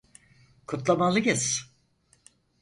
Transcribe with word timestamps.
Kutlamalıyız. 0.67 1.71